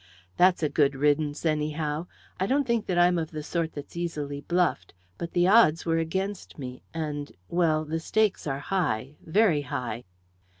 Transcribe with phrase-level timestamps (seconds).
[0.35, 2.07] "That's a good riddance, anyhow.
[2.39, 5.99] I don't think that I'm of the sort that's easily bluffed, but the odds were
[5.99, 10.05] against me, and well the stakes are high very high!"